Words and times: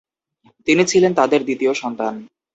তিনি 0.67 0.83
ছিলেন 0.85 1.11
তাদের 1.13 1.41
দ্বিতীয় 1.43 1.73
সন্তান। 1.73 2.13